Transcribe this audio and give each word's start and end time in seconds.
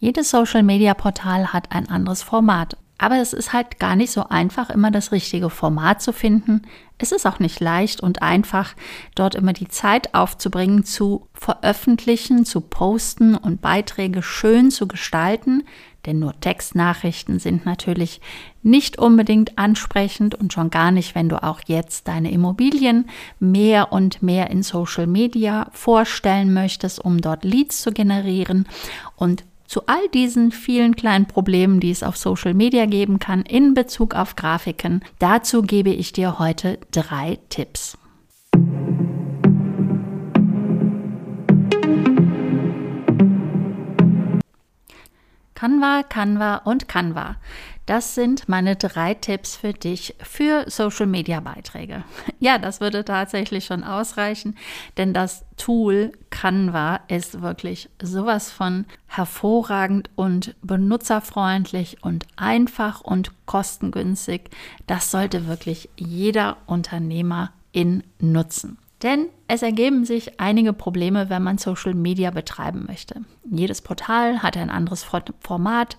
Jedes 0.00 0.30
Social-Media-Portal 0.30 1.52
hat 1.52 1.72
ein 1.72 1.90
anderes 1.90 2.22
Format. 2.22 2.78
Aber 2.96 3.18
es 3.18 3.34
ist 3.34 3.52
halt 3.52 3.78
gar 3.78 3.96
nicht 3.96 4.10
so 4.10 4.28
einfach, 4.28 4.70
immer 4.70 4.90
das 4.90 5.12
richtige 5.12 5.50
Format 5.50 6.02
zu 6.02 6.12
finden. 6.12 6.62
Es 6.98 7.12
ist 7.12 7.26
auch 7.26 7.38
nicht 7.38 7.60
leicht 7.60 8.02
und 8.02 8.20
einfach, 8.22 8.74
dort 9.14 9.34
immer 9.34 9.52
die 9.52 9.68
Zeit 9.68 10.14
aufzubringen, 10.14 10.84
zu 10.84 11.28
veröffentlichen, 11.32 12.44
zu 12.44 12.60
posten 12.62 13.36
und 13.36 13.60
Beiträge 13.60 14.22
schön 14.22 14.70
zu 14.70 14.88
gestalten. 14.88 15.64
Denn 16.06 16.18
nur 16.18 16.38
Textnachrichten 16.40 17.38
sind 17.38 17.66
natürlich 17.66 18.22
nicht 18.62 18.98
unbedingt 18.98 19.58
ansprechend 19.58 20.34
und 20.34 20.52
schon 20.52 20.70
gar 20.70 20.90
nicht, 20.92 21.14
wenn 21.14 21.28
du 21.28 21.42
auch 21.42 21.60
jetzt 21.66 22.08
deine 22.08 22.30
Immobilien 22.30 23.08
mehr 23.38 23.92
und 23.92 24.22
mehr 24.22 24.50
in 24.50 24.62
Social 24.62 25.06
Media 25.06 25.68
vorstellen 25.72 26.54
möchtest, 26.54 27.02
um 27.02 27.20
dort 27.20 27.44
Leads 27.44 27.82
zu 27.82 27.92
generieren. 27.92 28.66
Und 29.16 29.44
zu 29.70 29.86
all 29.86 30.08
diesen 30.08 30.50
vielen 30.50 30.96
kleinen 30.96 31.26
Problemen, 31.26 31.78
die 31.78 31.92
es 31.92 32.02
auf 32.02 32.16
Social 32.16 32.54
Media 32.54 32.86
geben 32.86 33.20
kann 33.20 33.42
in 33.42 33.72
Bezug 33.72 34.16
auf 34.16 34.34
Grafiken. 34.34 35.04
Dazu 35.20 35.62
gebe 35.62 35.90
ich 35.90 36.12
dir 36.12 36.40
heute 36.40 36.80
drei 36.90 37.38
Tipps. 37.50 37.96
Canva, 45.54 46.02
Canva 46.02 46.56
und 46.64 46.88
Canva. 46.88 47.36
Das 47.90 48.14
sind 48.14 48.48
meine 48.48 48.76
drei 48.76 49.14
Tipps 49.14 49.56
für 49.56 49.72
dich 49.72 50.14
für 50.22 50.70
Social 50.70 51.08
Media 51.08 51.40
Beiträge. 51.40 52.04
Ja, 52.38 52.56
das 52.56 52.80
würde 52.80 53.04
tatsächlich 53.04 53.66
schon 53.66 53.82
ausreichen, 53.82 54.56
denn 54.96 55.12
das 55.12 55.44
Tool 55.56 56.12
Canva 56.30 57.00
ist 57.08 57.42
wirklich 57.42 57.90
sowas 58.00 58.50
von 58.52 58.86
hervorragend 59.08 60.08
und 60.14 60.54
benutzerfreundlich 60.62 61.98
und 62.02 62.26
einfach 62.36 63.00
und 63.00 63.32
kostengünstig. 63.44 64.50
Das 64.86 65.10
sollte 65.10 65.48
wirklich 65.48 65.90
jeder 65.96 66.58
Unternehmer 66.66 67.50
in 67.72 68.04
nutzen. 68.20 68.78
Denn 69.02 69.26
es 69.48 69.62
ergeben 69.62 70.04
sich 70.04 70.38
einige 70.40 70.72
Probleme, 70.72 71.28
wenn 71.28 71.42
man 71.42 71.58
Social 71.58 71.94
Media 71.94 72.30
betreiben 72.30 72.84
möchte. 72.86 73.22
Jedes 73.50 73.82
Portal 73.82 74.44
hat 74.44 74.56
ein 74.56 74.70
anderes 74.70 75.04
Format, 75.40 75.98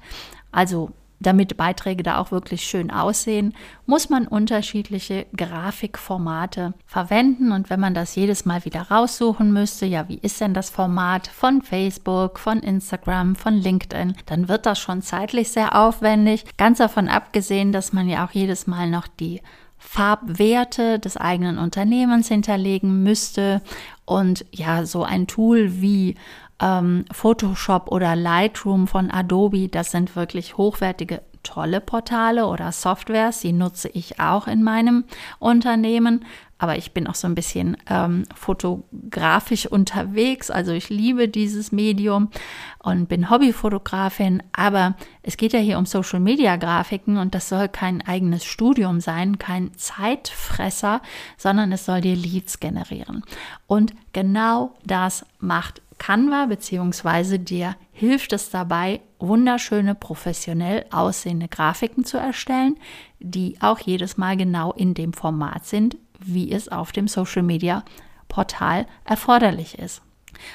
also 0.54 0.92
damit 1.22 1.58
Beiträge 1.58 2.04
da 2.04 2.18
auch 2.18 2.32
wirklich 2.32 2.64
schön 2.64 2.92
aussehen, 2.92 3.54
muss 3.86 4.10
man 4.10 4.28
unterschiedliche 4.28 5.28
Grafikformate 5.36 6.74
verwenden. 6.86 7.52
Und 7.52 7.70
wenn 7.70 7.80
man 7.80 7.94
das 7.94 8.16
jedes 8.16 8.46
Mal 8.46 8.66
wieder 8.66 8.84
raussuchen 8.84 9.54
müsste, 9.54 9.86
ja, 9.86 10.08
wie 10.10 10.20
ist 10.20 10.42
denn 10.42 10.54
das 10.54 10.70
Format 10.70 11.28
von 11.28 11.62
Facebook, 11.62 12.40
von 12.40 12.60
Instagram, 12.60 13.36
von 13.36 13.54
LinkedIn, 13.54 14.16
dann 14.26 14.48
wird 14.48 14.66
das 14.66 14.80
schon 14.80 15.02
zeitlich 15.02 15.52
sehr 15.52 15.76
aufwendig. 15.76 16.46
Ganz 16.58 16.80
davon 16.80 17.08
abgesehen, 17.08 17.72
dass 17.72 17.94
man 17.94 18.10
ja 18.10 18.26
auch 18.26 18.32
jedes 18.32 18.68
Mal 18.68 18.90
noch 18.90 19.08
die 19.08 19.42
Farbwerte 19.78 21.00
des 21.00 21.18
eigenen 21.18 21.58
Unternehmens 21.58 22.28
hinterlegen 22.28 23.02
müsste. 23.04 23.62
Und 24.06 24.46
ja, 24.52 24.86
so 24.86 25.04
ein 25.04 25.26
Tool 25.26 25.82
wie 25.82 26.16
ähm, 26.62 27.06
Photoshop 27.12 27.92
oder 27.92 28.16
Lightroom 28.16 28.88
von 28.88 29.12
Adobe, 29.12 29.68
das 29.68 29.92
sind 29.92 30.16
wirklich 30.16 30.58
hochwertige 30.58 31.22
tolle 31.44 31.82
Portale 31.82 32.46
oder 32.46 32.72
Softwares, 32.72 33.40
die 33.40 33.54
nutze 33.54 33.90
ich 33.90 34.20
auch 34.20 34.48
in 34.48 34.64
meinem 34.64 35.06
Unternehmen. 35.40 36.26
Aber 36.60 36.78
ich 36.78 36.92
bin 36.92 37.08
auch 37.08 37.16
so 37.16 37.28
ein 37.28 37.34
bisschen 37.34 37.76
ähm, 37.90 38.26
fotografisch 38.36 39.66
unterwegs. 39.66 40.52
Also 40.52 40.72
ich 40.74 40.90
liebe 40.90 41.28
dieses 41.28 41.72
Medium 41.72 42.30
und 42.78 43.10
bin 43.10 43.32
Hobbyfotografin. 43.32 44.44
Aber 44.52 44.96
es 45.24 45.38
geht 45.38 45.54
ja 45.54 45.60
hier 45.60 45.80
um 45.80 45.88
Social-Media-Grafiken 45.88 47.18
und 47.18 47.34
das 47.34 47.50
soll 47.50 47.68
kein 47.68 48.04
eigenes 48.04 48.46
Studium 48.46 49.00
sein, 49.00 49.40
kein 49.40 49.74
Zeitfresser, 49.74 51.02
sondern 51.36 51.72
es 51.72 51.86
soll 51.86 52.02
dir 52.02 52.16
Leads 52.16 52.60
generieren. 52.60 53.24
Und 53.66 53.96
genau 54.14 54.76
das 54.86 55.26
macht 55.40 55.82
Canva 56.02 56.48
beziehungsweise 56.48 57.38
dir 57.38 57.76
hilft 57.92 58.34
es 58.34 58.50
dabei, 58.50 59.02
wunderschöne, 59.20 59.94
professionell 59.94 60.84
aussehende 60.90 61.48
Grafiken 61.48 62.06
zu 62.06 62.18
erstellen, 62.18 62.80
die 63.20 63.58
auch 63.62 63.78
jedes 63.78 64.18
Mal 64.18 64.36
genau 64.36 64.74
in 64.74 64.96
dem 64.96 65.14
Format 65.14 65.68
sind, 65.68 65.98
wie 66.18 66.52
es 66.52 66.70
auf 66.70 66.92
dem 66.92 67.08
Social 67.08 67.44
Media 67.44 67.84
Portal 68.30 68.88
erforderlich 69.06 69.78
ist. 69.78 70.02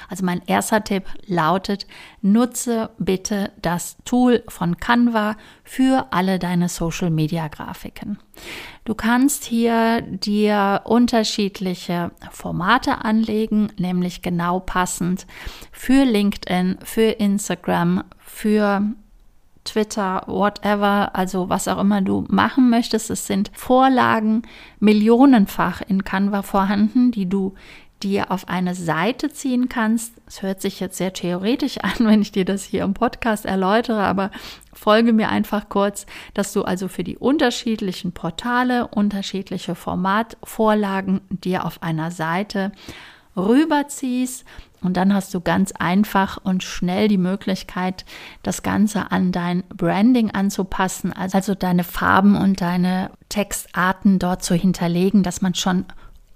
Also 0.09 0.25
mein 0.25 0.41
erster 0.45 0.83
Tipp 0.83 1.05
lautet, 1.25 1.87
nutze 2.21 2.89
bitte 2.97 3.51
das 3.61 3.97
Tool 4.05 4.43
von 4.47 4.77
Canva 4.77 5.35
für 5.63 6.07
alle 6.11 6.39
deine 6.39 6.69
Social-Media-Grafiken. 6.69 8.19
Du 8.85 8.95
kannst 8.95 9.43
hier 9.43 10.01
dir 10.01 10.81
unterschiedliche 10.85 12.11
Formate 12.31 13.03
anlegen, 13.03 13.71
nämlich 13.77 14.21
genau 14.21 14.59
passend 14.59 15.27
für 15.71 16.03
LinkedIn, 16.03 16.77
für 16.83 17.11
Instagram, 17.11 18.03
für 18.19 18.81
Twitter, 19.67 20.23
whatever, 20.27 21.11
also 21.13 21.49
was 21.49 21.67
auch 21.67 21.79
immer 21.79 22.01
du 22.01 22.25
machen 22.29 22.69
möchtest. 22.69 23.09
Es 23.09 23.27
sind 23.27 23.51
Vorlagen 23.53 24.43
millionenfach 24.79 25.81
in 25.81 26.03
Canva 26.03 26.41
vorhanden, 26.41 27.11
die 27.11 27.27
du 27.27 27.53
dir 28.03 28.31
auf 28.31 28.47
eine 28.47 28.75
Seite 28.75 29.31
ziehen 29.31 29.69
kannst. 29.69 30.13
Es 30.27 30.41
hört 30.41 30.61
sich 30.61 30.79
jetzt 30.79 30.97
sehr 30.97 31.13
theoretisch 31.13 31.77
an, 31.83 32.07
wenn 32.07 32.21
ich 32.21 32.31
dir 32.31 32.45
das 32.45 32.63
hier 32.63 32.83
im 32.83 32.93
Podcast 32.93 33.45
erläutere, 33.45 34.03
aber 34.03 34.31
folge 34.73 35.13
mir 35.13 35.29
einfach 35.29 35.69
kurz, 35.69 36.05
dass 36.33 36.53
du 36.53 36.63
also 36.63 36.87
für 36.87 37.03
die 37.03 37.17
unterschiedlichen 37.17 38.11
Portale 38.11 38.87
unterschiedliche 38.87 39.75
Formatvorlagen 39.75 41.21
dir 41.29 41.65
auf 41.65 41.81
einer 41.81 42.11
Seite 42.11 42.71
rüberziehst 43.35 44.45
und 44.81 44.95
dann 44.95 45.13
hast 45.13 45.33
du 45.33 45.41
ganz 45.41 45.71
einfach 45.71 46.37
und 46.43 46.63
schnell 46.63 47.07
die 47.07 47.17
Möglichkeit, 47.17 48.05
das 48.43 48.61
Ganze 48.61 49.11
an 49.11 49.31
dein 49.31 49.63
Branding 49.69 50.31
anzupassen, 50.31 51.11
also 51.11 51.55
deine 51.55 51.83
Farben 51.83 52.35
und 52.35 52.61
deine 52.61 53.11
Textarten 53.29 54.19
dort 54.19 54.43
zu 54.43 54.53
hinterlegen, 54.53 55.23
dass 55.23 55.41
man 55.41 55.55
schon 55.55 55.85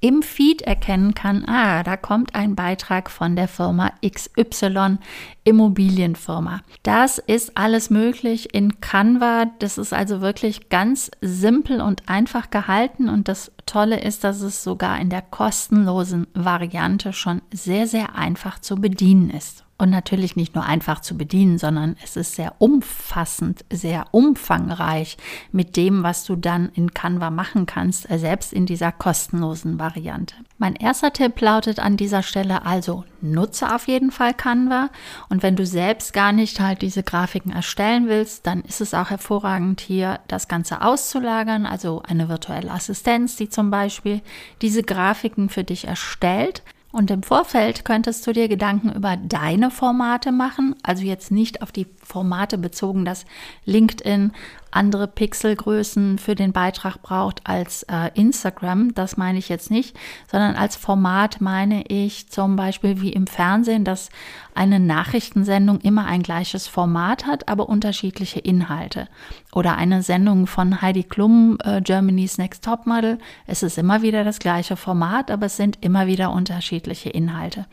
im 0.01 0.23
Feed 0.23 0.63
erkennen 0.63 1.13
kann, 1.13 1.45
ah, 1.47 1.83
da 1.83 1.95
kommt 1.95 2.35
ein 2.35 2.55
Beitrag 2.55 3.09
von 3.09 3.35
der 3.35 3.47
Firma 3.47 3.91
XY 4.05 4.97
Immobilienfirma. 5.43 6.61
Das 6.83 7.19
ist 7.19 7.55
alles 7.55 7.89
möglich 7.91 8.53
in 8.53 8.81
Canva. 8.81 9.45
Das 9.59 9.77
ist 9.77 9.93
also 9.93 10.19
wirklich 10.19 10.69
ganz 10.69 11.11
simpel 11.21 11.81
und 11.81 12.09
einfach 12.09 12.49
gehalten 12.49 13.09
und 13.09 13.27
das 13.27 13.51
Tolle 13.67 14.01
ist, 14.01 14.23
dass 14.23 14.41
es 14.41 14.63
sogar 14.63 14.99
in 14.99 15.09
der 15.09 15.21
kostenlosen 15.21 16.27
Variante 16.33 17.13
schon 17.13 17.41
sehr, 17.53 17.87
sehr 17.87 18.15
einfach 18.15 18.59
zu 18.59 18.75
bedienen 18.75 19.29
ist 19.29 19.63
und 19.81 19.89
natürlich 19.89 20.35
nicht 20.35 20.53
nur 20.53 20.63
einfach 20.63 20.99
zu 20.99 21.17
bedienen, 21.17 21.57
sondern 21.57 21.95
es 22.03 22.15
ist 22.15 22.35
sehr 22.35 22.53
umfassend, 22.59 23.65
sehr 23.71 24.05
umfangreich 24.11 25.17
mit 25.51 25.75
dem, 25.75 26.03
was 26.03 26.23
du 26.23 26.35
dann 26.35 26.69
in 26.75 26.93
Canva 26.93 27.31
machen 27.31 27.65
kannst, 27.65 28.09
äh, 28.11 28.19
selbst 28.19 28.53
in 28.53 28.67
dieser 28.67 28.91
kostenlosen 28.91 29.79
Variante. 29.79 30.35
Mein 30.59 30.75
erster 30.75 31.11
Tipp 31.11 31.41
lautet 31.41 31.79
an 31.79 31.97
dieser 31.97 32.21
Stelle 32.21 32.63
also, 32.63 33.05
nutze 33.21 33.73
auf 33.73 33.87
jeden 33.87 34.11
Fall 34.11 34.35
Canva 34.35 34.89
und 35.29 35.41
wenn 35.41 35.55
du 35.55 35.65
selbst 35.65 36.13
gar 36.13 36.31
nicht 36.31 36.59
halt 36.59 36.83
diese 36.83 37.01
Grafiken 37.01 37.51
erstellen 37.51 38.07
willst, 38.07 38.45
dann 38.45 38.61
ist 38.61 38.81
es 38.81 38.93
auch 38.93 39.09
hervorragend 39.09 39.81
hier 39.81 40.19
das 40.27 40.47
Ganze 40.47 40.83
auszulagern, 40.83 41.65
also 41.65 42.03
eine 42.07 42.29
virtuelle 42.29 42.69
Assistenz, 42.69 43.35
die 43.35 43.49
zum 43.49 43.71
Beispiel 43.71 44.21
diese 44.61 44.83
Grafiken 44.83 45.49
für 45.49 45.63
dich 45.63 45.87
erstellt. 45.87 46.61
Und 46.91 47.09
im 47.09 47.23
Vorfeld 47.23 47.85
könntest 47.85 48.27
du 48.27 48.33
dir 48.33 48.47
Gedanken 48.47 48.91
über 48.91 49.15
deine 49.17 49.71
Formate 49.71 50.31
machen, 50.31 50.75
also 50.83 51.03
jetzt 51.03 51.31
nicht 51.31 51.61
auf 51.61 51.71
die 51.71 51.87
Formate 52.03 52.57
bezogen, 52.57 53.05
dass 53.05 53.25
LinkedIn 53.65 54.33
andere 54.71 55.07
Pixelgrößen 55.07 56.17
für 56.17 56.35
den 56.35 56.53
Beitrag 56.53 57.01
braucht 57.01 57.47
als 57.47 57.83
äh, 57.83 58.09
Instagram. 58.13 58.93
Das 58.93 59.17
meine 59.17 59.37
ich 59.37 59.49
jetzt 59.49 59.69
nicht, 59.69 59.97
sondern 60.31 60.55
als 60.55 60.75
Format 60.75 61.41
meine 61.41 61.83
ich 61.87 62.29
zum 62.29 62.55
Beispiel 62.55 63.01
wie 63.01 63.13
im 63.13 63.27
Fernsehen, 63.27 63.83
dass 63.83 64.09
eine 64.55 64.79
Nachrichtensendung 64.79 65.79
immer 65.81 66.05
ein 66.05 66.23
gleiches 66.23 66.67
Format 66.67 67.25
hat, 67.25 67.47
aber 67.47 67.69
unterschiedliche 67.69 68.39
Inhalte. 68.39 69.07
Oder 69.53 69.77
eine 69.77 70.03
Sendung 70.03 70.47
von 70.47 70.81
Heidi 70.81 71.03
Klum, 71.03 71.57
äh, 71.63 71.81
Germany's 71.81 72.37
Next 72.37 72.63
Top 72.63 72.85
Model. 72.85 73.17
Es 73.47 73.63
ist 73.63 73.77
immer 73.77 74.01
wieder 74.01 74.23
das 74.23 74.39
gleiche 74.39 74.77
Format, 74.77 75.31
aber 75.31 75.47
es 75.47 75.57
sind 75.57 75.77
immer 75.81 76.07
wieder 76.07 76.31
unterschiedliche 76.31 77.09
Inhalte. 77.09 77.65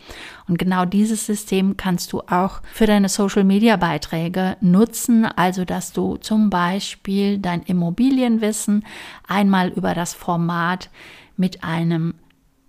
Und 0.49 0.59
genau 0.59 0.85
dieses 0.85 1.27
System 1.27 1.77
kannst 1.77 2.12
du 2.12 2.21
auch 2.23 2.61
für 2.73 2.87
deine 2.87 3.09
Social-Media-Beiträge 3.09 4.56
nutzen, 4.61 5.25
also 5.25 5.65
dass 5.65 5.93
du 5.93 6.17
zum 6.17 6.51
Beispiel 6.51 6.88
dein 7.40 7.62
Immobilienwissen 7.62 8.85
einmal 9.26 9.69
über 9.69 9.94
das 9.94 10.14
Format 10.14 10.90
mit 11.37 11.64
einem 11.64 12.14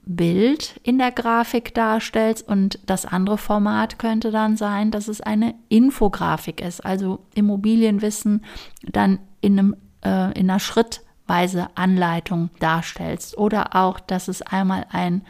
Bild 0.06 0.80
in 0.82 0.98
der 0.98 1.12
Grafik 1.12 1.74
darstellst 1.76 2.48
und 2.48 2.80
das 2.88 3.06
andere 3.06 3.38
Format 3.38 4.00
könnte 4.00 4.32
dann 4.32 4.58
sein, 4.58 4.90
dass 4.90 5.08
es 5.08 5.22
eine 5.22 5.54
Infografik 5.70 6.62
ist, 6.62 6.84
also 6.84 7.20
Immobilienwissen 7.36 8.44
dann 8.82 9.20
in, 9.40 9.60
einem, 9.60 9.76
äh, 10.04 10.32
in 10.40 10.50
einer 10.50 10.60
schrittweise 10.60 11.68
Anleitung 11.76 12.50
darstellst 12.60 13.38
oder 13.38 13.76
auch, 13.76 14.00
dass 14.00 14.28
es 14.28 14.42
einmal 14.42 14.88
ein 14.90 15.22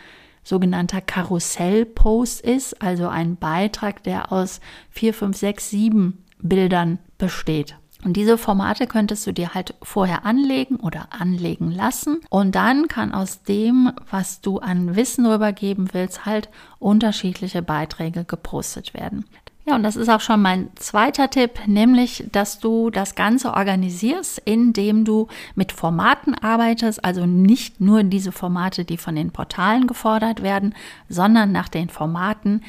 sogenannter 0.43 1.01
Karussellpost 1.01 2.39
ist, 2.39 2.81
also 2.81 3.09
ein 3.09 3.35
Beitrag, 3.35 4.03
der 4.03 4.31
aus 4.31 4.61
vier, 4.89 5.13
fünf, 5.13 5.35
sechs, 5.35 5.69
sieben 5.69 6.23
Bildern 6.41 6.99
besteht. 7.17 7.75
Und 8.03 8.13
diese 8.13 8.37
Formate 8.37 8.87
könntest 8.87 9.27
du 9.27 9.33
dir 9.33 9.53
halt 9.53 9.73
vorher 9.81 10.25
anlegen 10.25 10.77
oder 10.77 11.07
anlegen 11.11 11.69
lassen. 11.71 12.21
Und 12.29 12.55
dann 12.55 12.87
kann 12.87 13.13
aus 13.13 13.43
dem, 13.43 13.91
was 14.09 14.39
du 14.39 14.59
an 14.59 14.95
Wissen 14.95 15.25
rübergeben 15.25 15.89
willst, 15.91 16.25
halt 16.25 16.49
unterschiedliche 16.79 17.61
Beiträge 17.61 18.23
gepostet 18.23 18.93
werden. 18.93 19.25
Ja, 19.69 19.75
und 19.75 19.83
das 19.83 19.97
ist 19.97 20.09
auch 20.09 20.21
schon 20.21 20.41
mein 20.41 20.69
zweiter 20.77 21.29
Tipp, 21.29 21.67
nämlich, 21.67 22.25
dass 22.31 22.59
du 22.59 22.89
das 22.89 23.13
Ganze 23.13 23.53
organisierst, 23.53 24.41
indem 24.45 25.05
du 25.05 25.27
mit 25.53 25.71
Formaten 25.71 26.33
arbeitest, 26.33 27.05
also 27.05 27.27
nicht 27.27 27.79
nur 27.79 28.01
diese 28.03 28.31
Formate, 28.31 28.83
die 28.83 28.97
von 28.97 29.15
den 29.15 29.29
Portalen 29.29 29.85
gefordert 29.85 30.41
werden, 30.41 30.73
sondern 31.07 31.51
nach 31.51 31.67
den 31.67 31.89
Formaten, 31.89 32.63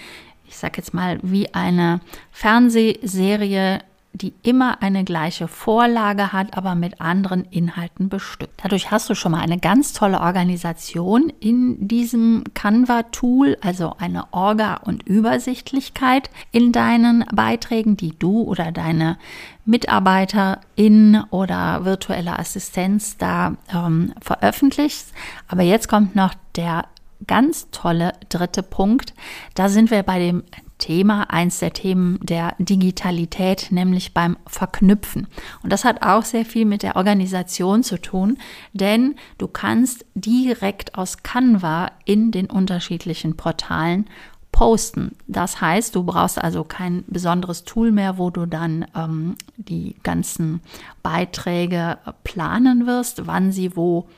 ich 0.46 0.58
sage 0.58 0.74
jetzt 0.76 0.92
mal, 0.92 1.18
wie 1.22 1.54
eine 1.54 2.00
Fernsehserie 2.32 3.78
die 4.12 4.34
immer 4.42 4.82
eine 4.82 5.04
gleiche 5.04 5.48
Vorlage 5.48 6.32
hat, 6.32 6.56
aber 6.56 6.74
mit 6.74 7.00
anderen 7.00 7.44
Inhalten 7.44 8.08
bestückt. 8.08 8.60
Dadurch 8.62 8.90
hast 8.90 9.08
du 9.08 9.14
schon 9.14 9.32
mal 9.32 9.40
eine 9.40 9.58
ganz 9.58 9.92
tolle 9.92 10.20
Organisation 10.20 11.32
in 11.40 11.86
diesem 11.86 12.44
Canva-Tool, 12.54 13.56
also 13.60 13.94
eine 13.98 14.32
Orga 14.32 14.74
und 14.84 15.06
Übersichtlichkeit 15.06 16.28
in 16.50 16.72
deinen 16.72 17.24
Beiträgen, 17.32 17.96
die 17.96 18.18
du 18.18 18.42
oder 18.42 18.72
deine 18.72 19.16
Mitarbeiterin 19.64 21.22
oder 21.30 21.84
virtuelle 21.84 22.38
Assistenz 22.38 23.16
da 23.16 23.54
ähm, 23.72 24.12
veröffentlichst. 24.20 25.12
Aber 25.46 25.62
jetzt 25.62 25.88
kommt 25.88 26.16
noch 26.16 26.34
der 26.56 26.86
ganz 27.26 27.70
tolle 27.70 28.12
dritte 28.28 28.62
Punkt. 28.62 29.14
Da 29.54 29.68
sind 29.68 29.90
wir 29.90 30.02
bei 30.02 30.18
dem 30.18 30.42
Thema, 30.80 31.30
eins 31.30 31.60
der 31.60 31.72
Themen 31.72 32.18
der 32.20 32.56
Digitalität, 32.58 33.68
nämlich 33.70 34.12
beim 34.12 34.36
Verknüpfen. 34.46 35.28
Und 35.62 35.72
das 35.72 35.84
hat 35.84 36.02
auch 36.02 36.24
sehr 36.24 36.44
viel 36.44 36.64
mit 36.64 36.82
der 36.82 36.96
Organisation 36.96 37.84
zu 37.84 38.00
tun, 38.00 38.38
denn 38.72 39.14
du 39.38 39.46
kannst 39.46 40.04
direkt 40.14 40.96
aus 40.96 41.22
Canva 41.22 41.92
in 42.04 42.32
den 42.32 42.46
unterschiedlichen 42.46 43.36
Portalen 43.36 44.06
posten. 44.52 45.12
Das 45.28 45.60
heißt, 45.60 45.94
du 45.94 46.02
brauchst 46.02 46.42
also 46.42 46.64
kein 46.64 47.04
besonderes 47.06 47.64
Tool 47.64 47.92
mehr, 47.92 48.18
wo 48.18 48.30
du 48.30 48.46
dann 48.46 48.84
ähm, 48.96 49.36
die 49.56 49.94
ganzen 50.02 50.60
Beiträge 51.02 51.98
planen 52.24 52.86
wirst, 52.86 53.26
wann 53.26 53.52
sie 53.52 53.76
wo 53.76 54.08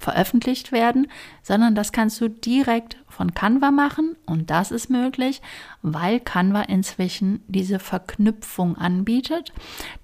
veröffentlicht 0.00 0.72
werden, 0.72 1.06
sondern 1.42 1.74
das 1.74 1.92
kannst 1.92 2.20
du 2.20 2.28
direkt 2.28 2.96
von 3.06 3.34
Canva 3.34 3.70
machen 3.70 4.16
und 4.24 4.50
das 4.50 4.70
ist 4.70 4.88
möglich, 4.88 5.42
weil 5.82 6.18
Canva 6.18 6.62
inzwischen 6.62 7.44
diese 7.46 7.78
Verknüpfung 7.78 8.76
anbietet, 8.76 9.52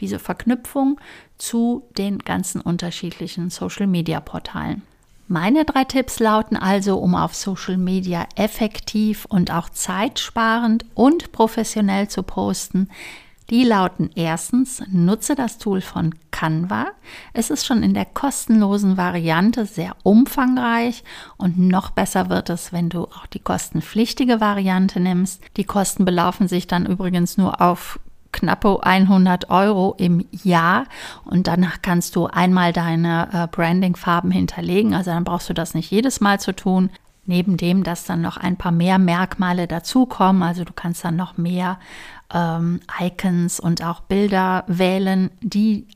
diese 0.01 0.19
Verknüpfung 0.19 1.01
zu 1.39 1.83
den 1.97 2.19
ganzen 2.19 2.61
unterschiedlichen 2.61 3.49
Social-Media-Portalen. 3.49 4.83
Meine 5.29 5.65
drei 5.65 5.85
Tipps 5.85 6.21
lauten 6.21 6.57
also, 6.57 6.99
um 6.99 7.15
auf 7.17 7.35
Social 7.35 7.79
Media 7.79 8.29
effektiv 8.37 9.25
und 9.25 9.51
auch 9.51 9.71
zeitsparend 9.71 10.85
und 10.95 11.33
professionell 11.33 12.09
zu 12.09 12.23
posten, 12.23 12.91
die 13.51 13.65
lauten 13.65 14.11
erstens, 14.15 14.83
nutze 14.91 15.35
das 15.35 15.59
Tool 15.59 15.81
von 15.81 16.15
Canva. 16.33 16.87
Es 17.33 17.51
ist 17.51 17.65
schon 17.65 17.83
in 17.83 17.95
der 17.95 18.05
kostenlosen 18.05 18.97
Variante 18.97 19.67
sehr 19.67 19.95
umfangreich 20.03 21.05
und 21.37 21.59
noch 21.59 21.91
besser 21.91 22.29
wird 22.29 22.51
es, 22.51 22.73
wenn 22.73 22.89
du 22.89 23.05
auch 23.05 23.27
die 23.27 23.39
kostenpflichtige 23.39 24.41
Variante 24.41 24.99
nimmst. 24.99 25.43
Die 25.57 25.65
Kosten 25.65 26.05
belaufen 26.05 26.49
sich 26.49 26.67
dann 26.67 26.87
übrigens 26.87 27.39
nur 27.39 27.61
auf 27.61 28.01
knappe 28.33 28.83
100 28.83 29.49
Euro 29.51 29.95
im 29.97 30.27
Jahr 30.31 30.85
und 31.25 31.47
danach 31.47 31.81
kannst 31.83 32.17
du 32.17 32.27
einmal 32.27 32.73
deine 32.73 33.29
äh, 33.33 33.47
Branding-Farben 33.47 34.31
hinterlegen. 34.31 34.93
Also 34.93 35.11
dann 35.11 35.25
brauchst 35.25 35.49
du 35.49 35.55
das 35.55 35.75
nicht 35.75 35.91
jedes 35.91 36.21
Mal 36.21 36.39
zu 36.41 36.55
tun. 36.55 36.91
Neben 37.27 37.57
dem, 37.57 37.83
dass 37.83 38.05
dann 38.05 38.23
noch 38.23 38.37
ein 38.37 38.57
paar 38.57 38.73
mehr 38.73 38.99
Merkmale 38.99 39.67
dazukommen, 39.67 40.43
also 40.43 40.65
du 40.65 40.73
kannst 40.73 41.05
dann 41.05 41.17
noch 41.17 41.37
mehr 41.37 41.79
ähm, 42.33 42.81
Icons 43.01 43.61
und 43.61 43.83
auch 43.83 44.01
Bilder 44.01 44.65
wählen, 44.67 45.31
die 45.41 45.87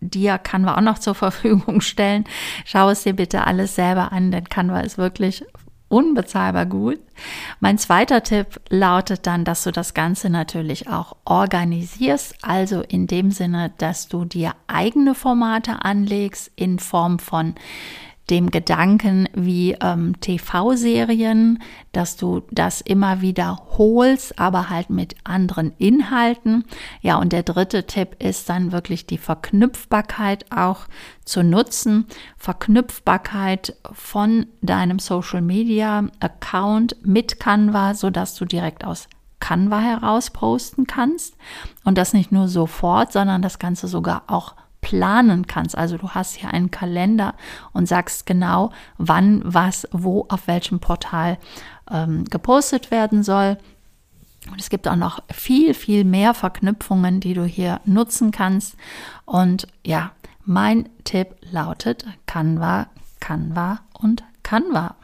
dir 0.00 0.38
Canva 0.38 0.76
auch 0.76 0.82
noch 0.82 0.98
zur 0.98 1.14
Verfügung 1.14 1.80
stellen. 1.80 2.24
Schau 2.64 2.90
es 2.90 3.02
dir 3.02 3.14
bitte 3.14 3.46
alles 3.46 3.74
selber 3.74 4.12
an, 4.12 4.30
denn 4.30 4.48
Canva 4.48 4.80
ist 4.80 4.98
wirklich 4.98 5.44
unbezahlbar 5.88 6.66
gut. 6.66 6.98
Mein 7.60 7.78
zweiter 7.78 8.22
Tipp 8.22 8.60
lautet 8.68 9.26
dann, 9.26 9.44
dass 9.44 9.62
du 9.62 9.70
das 9.70 9.94
Ganze 9.94 10.28
natürlich 10.28 10.88
auch 10.88 11.16
organisierst, 11.24 12.36
also 12.42 12.80
in 12.80 13.06
dem 13.06 13.30
Sinne, 13.30 13.72
dass 13.78 14.08
du 14.08 14.24
dir 14.24 14.54
eigene 14.66 15.14
Formate 15.14 15.84
anlegst 15.84 16.50
in 16.56 16.78
Form 16.80 17.18
von 17.18 17.54
dem 18.30 18.50
Gedanken 18.50 19.28
wie 19.34 19.76
ähm, 19.80 20.18
TV-Serien, 20.20 21.62
dass 21.92 22.16
du 22.16 22.42
das 22.50 22.80
immer 22.80 23.20
wiederholst, 23.20 24.38
aber 24.38 24.70
halt 24.70 24.90
mit 24.90 25.14
anderen 25.24 25.72
Inhalten. 25.78 26.64
Ja, 27.02 27.16
und 27.16 27.32
der 27.32 27.42
dritte 27.42 27.86
Tipp 27.86 28.16
ist 28.22 28.48
dann 28.48 28.72
wirklich 28.72 29.06
die 29.06 29.18
Verknüpfbarkeit 29.18 30.46
auch 30.50 30.86
zu 31.24 31.42
nutzen. 31.42 32.06
Verknüpfbarkeit 32.38 33.76
von 33.92 34.46
deinem 34.62 34.98
Social 34.98 35.42
Media 35.42 36.08
Account 36.20 36.96
mit 37.02 37.40
Canva, 37.40 37.94
so 37.94 38.10
dass 38.10 38.34
du 38.34 38.46
direkt 38.46 38.84
aus 38.84 39.08
Canva 39.40 39.80
heraus 39.80 40.30
posten 40.30 40.86
kannst 40.86 41.36
und 41.84 41.98
das 41.98 42.14
nicht 42.14 42.32
nur 42.32 42.48
sofort, 42.48 43.12
sondern 43.12 43.42
das 43.42 43.58
Ganze 43.58 43.88
sogar 43.88 44.22
auch 44.28 44.54
planen 44.84 45.46
kannst. 45.46 45.76
Also 45.76 45.96
du 45.96 46.10
hast 46.10 46.34
hier 46.34 46.50
einen 46.50 46.70
Kalender 46.70 47.34
und 47.72 47.88
sagst 47.88 48.26
genau, 48.26 48.70
wann, 48.98 49.40
was, 49.42 49.88
wo, 49.92 50.26
auf 50.28 50.46
welchem 50.46 50.78
Portal 50.78 51.38
ähm, 51.90 52.24
gepostet 52.26 52.90
werden 52.90 53.22
soll. 53.22 53.56
Und 54.50 54.60
es 54.60 54.68
gibt 54.68 54.86
auch 54.86 54.96
noch 54.96 55.22
viel, 55.32 55.72
viel 55.72 56.04
mehr 56.04 56.34
Verknüpfungen, 56.34 57.20
die 57.20 57.32
du 57.32 57.44
hier 57.44 57.80
nutzen 57.86 58.30
kannst. 58.30 58.76
Und 59.24 59.66
ja, 59.86 60.12
mein 60.44 60.90
Tipp 61.04 61.28
lautet 61.50 62.04
Canva, 62.26 62.88
Canva 63.20 63.80
und 63.94 64.22
Canva. 64.42 64.96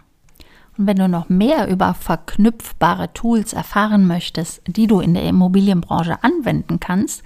Und 0.76 0.87
wenn 0.87 0.99
du 0.99 1.08
noch 1.08 1.30
mehr 1.30 1.68
über 1.68 1.94
verknüpfbare 1.94 3.14
Tools 3.14 3.54
erfahren 3.54 4.06
möchtest, 4.06 4.60
die 4.66 4.87
du 4.87 5.00
in 5.00 5.14
der 5.14 5.25
Immobilienbranche 5.25 6.22
anwenden 6.22 6.80
kannst, 6.80 7.22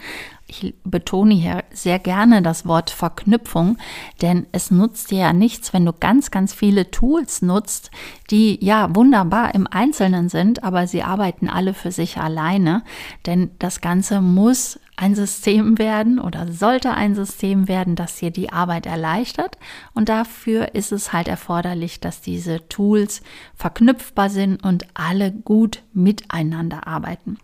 ich 0.47 0.75
betone 0.85 1.35
hier 1.35 1.65
sehr 1.73 1.99
gerne 1.99 2.43
das 2.43 2.67
Wort 2.67 2.91
Verknüpfung, 2.91 3.79
denn 4.23 4.47
es 4.53 4.71
nutzt 4.71 5.11
dir 5.11 5.19
ja 5.19 5.33
nichts, 5.33 5.73
wenn 5.73 5.87
du 5.87 5.93
ganz, 5.93 6.31
ganz 6.31 6.53
viele 6.53 6.91
Tools 6.91 7.43
nutzt, 7.43 7.91
die 8.31 8.63
ja 8.65 8.95
wunderbar 8.95 9.55
im 9.55 9.67
Einzelnen 9.67 10.29
sind, 10.29 10.63
aber 10.63 10.87
sie 10.87 11.03
arbeiten 11.03 11.49
alle 11.49 11.75
für 11.75 11.93
sich 11.93 12.19
alleine, 12.19 12.83
denn 13.27 13.51
das 13.59 13.81
Ganze 13.81 14.21
muss 14.21 14.79
ein 14.97 15.15
System 15.15 15.79
werden 15.79 16.21
oder 16.21 16.53
sollte 16.53 16.93
ein 16.93 17.15
System 17.15 17.67
werden, 17.67 17.97
das 17.97 18.17
dir 18.17 18.31
die 18.31 18.53
Arbeit 18.53 18.87
erleichtert. 18.87 19.59
Und 19.93 20.09
dafür 20.09 20.75
ist 20.75 20.93
es 20.93 21.13
halt 21.13 21.27
erforderlich, 21.27 21.99
dass 21.99 22.21
diese 22.21 22.69
Tools 22.69 23.23
verknüpfbar 23.57 24.31
sind 24.31 24.63
und 24.63 24.87
alle 24.95 25.33
gut 25.33 25.83
miteinander 25.93 26.87
arbeiten. 26.87 27.39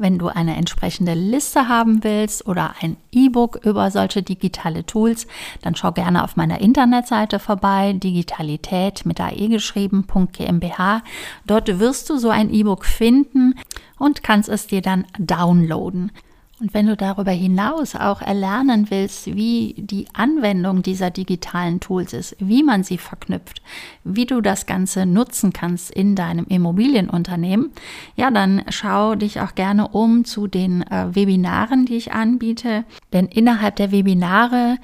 Wenn 0.00 0.18
du 0.18 0.28
eine 0.28 0.56
entsprechende 0.56 1.12
Liste 1.12 1.68
haben 1.68 2.02
willst 2.02 2.46
oder 2.46 2.74
ein 2.80 2.96
E-Book 3.12 3.60
über 3.66 3.90
solche 3.90 4.22
digitale 4.22 4.86
Tools, 4.86 5.26
dann 5.60 5.76
schau 5.76 5.92
gerne 5.92 6.24
auf 6.24 6.36
meiner 6.36 6.62
Internetseite 6.62 7.38
vorbei, 7.38 7.92
digitalität 7.92 9.04
mit 9.04 9.20
AE 9.20 9.48
geschrieben.gmbH. 9.48 11.02
Dort 11.46 11.78
wirst 11.78 12.08
du 12.08 12.16
so 12.16 12.30
ein 12.30 12.50
E-Book 12.50 12.86
finden 12.86 13.56
und 13.98 14.22
kannst 14.22 14.48
es 14.48 14.68
dir 14.68 14.80
dann 14.80 15.04
downloaden. 15.18 16.12
Und 16.60 16.74
wenn 16.74 16.86
du 16.86 16.96
darüber 16.96 17.30
hinaus 17.30 17.96
auch 17.96 18.20
erlernen 18.20 18.90
willst, 18.90 19.34
wie 19.34 19.74
die 19.78 20.06
Anwendung 20.12 20.82
dieser 20.82 21.10
digitalen 21.10 21.80
Tools 21.80 22.12
ist, 22.12 22.36
wie 22.38 22.62
man 22.62 22.82
sie 22.82 22.98
verknüpft, 22.98 23.62
wie 24.04 24.26
du 24.26 24.42
das 24.42 24.66
Ganze 24.66 25.06
nutzen 25.06 25.54
kannst 25.54 25.90
in 25.90 26.14
deinem 26.14 26.44
Immobilienunternehmen, 26.44 27.70
ja, 28.14 28.30
dann 28.30 28.62
schau 28.68 29.14
dich 29.14 29.40
auch 29.40 29.54
gerne 29.54 29.88
um 29.88 30.26
zu 30.26 30.48
den 30.48 30.82
äh, 30.82 31.14
Webinaren, 31.14 31.86
die 31.86 31.96
ich 31.96 32.12
anbiete. 32.12 32.84
Denn 33.14 33.26
innerhalb 33.26 33.76
der 33.76 33.90
Webinare 33.90 34.76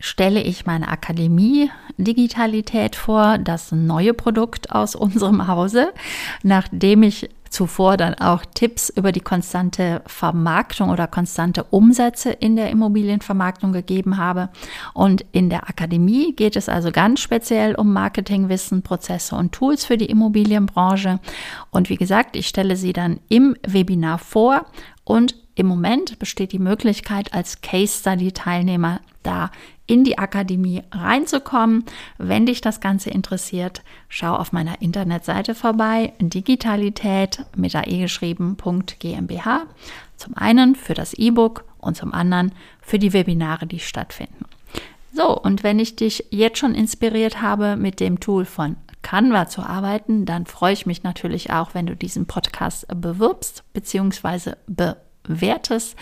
stelle 0.00 0.42
ich 0.42 0.64
meine 0.64 0.88
Akademie 0.88 1.70
Digitalität 1.98 2.94
vor, 2.94 3.38
das 3.38 3.72
neue 3.72 4.14
Produkt 4.14 4.70
aus 4.70 4.94
unserem 4.94 5.46
Hause, 5.48 5.92
nachdem 6.42 7.02
ich 7.02 7.28
zuvor 7.50 7.96
dann 7.96 8.14
auch 8.14 8.44
Tipps 8.54 8.88
über 8.88 9.12
die 9.12 9.20
konstante 9.20 10.02
Vermarktung 10.06 10.90
oder 10.90 11.06
konstante 11.06 11.64
Umsätze 11.64 12.30
in 12.30 12.56
der 12.56 12.70
Immobilienvermarktung 12.70 13.72
gegeben 13.72 14.16
habe. 14.16 14.50
Und 14.94 15.24
in 15.32 15.50
der 15.50 15.68
Akademie 15.68 16.34
geht 16.34 16.56
es 16.56 16.68
also 16.68 16.90
ganz 16.90 17.20
speziell 17.20 17.74
um 17.74 17.92
Marketingwissen, 17.92 18.82
Prozesse 18.82 19.36
und 19.36 19.52
Tools 19.52 19.84
für 19.84 19.96
die 19.96 20.06
Immobilienbranche. 20.06 21.20
Und 21.70 21.88
wie 21.88 21.96
gesagt, 21.96 22.36
ich 22.36 22.48
stelle 22.48 22.76
sie 22.76 22.92
dann 22.92 23.20
im 23.28 23.56
Webinar 23.66 24.18
vor 24.18 24.66
und 25.04 25.34
im 25.58 25.66
Moment 25.66 26.20
besteht 26.20 26.52
die 26.52 26.60
Möglichkeit, 26.60 27.34
als 27.34 27.60
Case 27.62 27.98
Study 27.98 28.30
Teilnehmer 28.30 29.00
da 29.24 29.50
in 29.88 30.04
die 30.04 30.16
Akademie 30.16 30.84
reinzukommen. 30.92 31.84
Wenn 32.16 32.46
dich 32.46 32.60
das 32.60 32.80
Ganze 32.80 33.10
interessiert, 33.10 33.82
schau 34.08 34.36
auf 34.36 34.52
meiner 34.52 34.80
Internetseite 34.80 35.56
vorbei, 35.56 36.12
digitalität 36.20 37.44
mit 37.56 37.74
ae 37.74 37.98
geschrieben.gmbH. 37.98 39.62
Zum 40.16 40.36
einen 40.36 40.76
für 40.76 40.94
das 40.94 41.12
E-Book 41.14 41.64
und 41.78 41.96
zum 41.96 42.14
anderen 42.14 42.52
für 42.80 43.00
die 43.00 43.12
Webinare, 43.12 43.66
die 43.66 43.80
stattfinden. 43.80 44.44
So, 45.12 45.36
und 45.36 45.64
wenn 45.64 45.80
ich 45.80 45.96
dich 45.96 46.26
jetzt 46.30 46.58
schon 46.58 46.76
inspiriert 46.76 47.42
habe, 47.42 47.74
mit 47.74 47.98
dem 47.98 48.20
Tool 48.20 48.44
von 48.44 48.76
Canva 49.02 49.48
zu 49.48 49.62
arbeiten, 49.62 50.24
dann 50.24 50.46
freue 50.46 50.74
ich 50.74 50.86
mich 50.86 51.02
natürlich 51.02 51.50
auch, 51.50 51.74
wenn 51.74 51.86
du 51.86 51.96
diesen 51.96 52.26
Podcast 52.26 52.86
bewirbst 52.94 53.64
bzw. 53.72 54.52
bewirbst 54.68 55.07
wertest. 55.28 55.96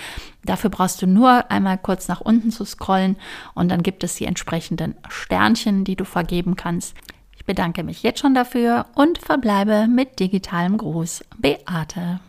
Dafür 0.45 0.71
brauchst 0.71 1.03
du 1.03 1.07
nur 1.07 1.51
einmal 1.51 1.79
kurz 1.79 2.09
nach 2.09 2.21
unten 2.21 2.51
zu 2.51 2.65
scrollen 2.65 3.17
und 3.55 3.69
dann 3.71 3.83
gibt 3.83 4.05
es 4.05 4.15
die 4.15 4.27
entsprechenden 4.27 4.95
Sternchen, 5.09 5.85
die 5.85 5.97
du 5.97 6.05
vergeben 6.05 6.57
kannst. 6.57 6.95
Ich 7.37 7.45
bedanke 7.45 7.85
mich 7.85 8.03
jetzt 8.03 8.21
schon 8.21 8.35
dafür 8.35 8.87
und 8.95 9.19
verbleibe 9.19 9.87
mit 9.89 10.19
digitalem 10.21 10.79
Gruß. 10.79 11.25
Beate. 11.39 12.21